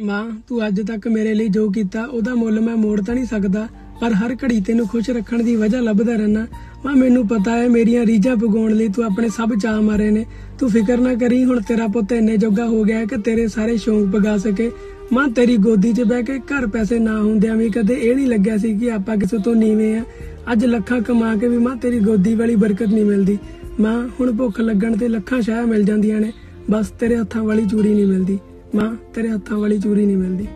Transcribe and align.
ਮਾਂ, 0.00 0.24
ਤੂੰ 0.48 0.66
ਅੱਜ 0.66 0.80
ਤੱਕ 0.80 1.06
ਮੇਰੇ 1.08 1.32
ਲਈ 1.34 1.48
ਜੋ 1.48 1.68
ਕੀਤਾ, 1.70 2.04
ਉਹਦਾ 2.04 2.34
ਮੁੱਲ 2.34 2.60
ਮੈਂ 2.60 2.76
ਮੋੜ 2.76 3.00
ਤਾਂ 3.00 3.14
ਨਹੀਂ 3.14 3.24
ਸਕਦਾ, 3.24 3.66
ਪਰ 4.00 4.12
ਹਰ 4.12 4.34
ਘੜੀ 4.44 4.60
ਤੈਨੂੰ 4.60 4.86
ਖੁਸ਼ 4.88 5.10
ਰੱਖਣ 5.10 5.42
ਦੀ 5.42 5.56
ਵਜ੍ਹਾ 5.56 5.80
ਲੱਭਦਾ 5.80 6.14
ਰਹਿਣਾ 6.16 6.46
ਮਾਂ, 6.84 6.94
ਮੈਨੂੰ 6.96 7.26
ਪਤਾ 7.28 7.56
ਹੈ 7.56 7.68
ਮੇਰੀਆਂ 7.68 8.04
ਰੀਝਾਂ 8.06 8.36
ਪੁਗਾਉਣ 8.36 8.72
ਲਈ 8.72 8.88
ਤੂੰ 8.88 9.04
ਆਪਣੇ 9.04 9.28
ਸਭ 9.28 9.54
ਚਾਅ 9.62 9.80
ਮਾਰੇ 9.80 10.10
ਨੇ। 10.10 10.24
ਤੂੰ 10.58 10.70
ਫਿਕਰ 10.70 10.98
ਨਾ 10.98 11.14
ਕਰੀ, 11.14 11.44
ਹੁਣ 11.44 11.60
ਤੇਰਾ 11.60 11.86
ਪੁੱਤ 11.86 12.12
ਇੰਨੇ 12.12 12.36
ਜੋਗਾ 12.36 12.66
ਹੋ 12.66 12.82
ਗਿਆ 12.84 12.98
ਹੈ 12.98 13.04
ਕਿ 13.04 13.16
ਤੇਰੇ 13.16 13.46
ਸਾਰੇ 13.48 13.76
ਸ਼ੌਂਕ 13.76 14.10
ਪਗਾ 14.12 14.36
ਸਕੇ। 14.38 14.70
ਮਾਂ, 15.12 15.28
ਤੇਰੀ 15.28 15.56
ਗੋਦੀ 15.56 15.92
'ਚ 15.92 16.02
ਬਹਿ 16.02 16.22
ਕੇ 16.22 16.38
ਘਰ 16.38 16.66
ਪੈਸੇ 16.66 16.98
ਨਾ 16.98 17.20
ਹੁੰਦਿਆਂ 17.20 17.56
ਵੀ 17.56 17.68
ਕਦੇ 17.70 17.94
ਇਹ 17.94 18.14
ਨਹੀਂ 18.16 18.26
ਲੱਗਿਆ 18.26 18.56
ਸੀ 18.56 18.74
ਕਿ 18.78 18.90
ਆਪਾਂ 18.92 19.16
ਕਿਸੇ 19.16 19.38
ਤੋਂ 19.38 19.54
ਨੀਵੇਂ 19.54 19.94
ਆ। 19.98 20.04
ਅੱਜ 20.52 20.64
ਲੱਖਾਂ 20.64 21.00
ਕਮਾ 21.00 21.34
ਕੇ 21.36 21.48
ਵੀ 21.48 21.58
ਮਾਂ, 21.58 21.76
ਤੇਰੀ 21.76 22.00
ਗੋਦੀ 22.00 22.34
ਵਾਲੀ 22.34 22.56
ਬਰਕਤ 22.56 22.88
ਨਹੀਂ 22.88 23.04
ਮਿਲਦੀ। 23.04 23.38
ਮਾਂ, 23.80 24.08
ਹੁਣ 24.20 24.36
ਭੁੱਖ 24.36 24.60
ਲੱਗਣ 24.60 24.96
ਤੇ 24.96 25.08
ਲੱਖਾਂ 25.08 25.40
ਸ਼ਾਹ 25.40 25.66
ਮਿਲ 25.66 25.82
ਜਾਂਦੀਆਂ 25.84 26.20
ਨੇ, 26.20 26.32
ਬਸ 26.70 26.90
ਤੇਰੇ 26.90 27.16
ਹੱਥਾਂ 27.16 27.42
ਵਾਲੀ 27.42 27.66
ਚੂਰੀ 27.66 27.94
ਨਹੀਂ 27.94 28.06
ਮਿਲਦੀ। 28.06 28.38
ਮਾਂ 28.74 28.96
ਤੇਰੇ 29.14 29.28
ਹੱਥਾਂ 29.28 29.58
ਵਾਲੀ 29.58 29.78
ਚੂਰੀ 29.78 30.06
ਨਹੀਂ 30.06 30.16
ਮਿਲਦੀ। 30.16 30.46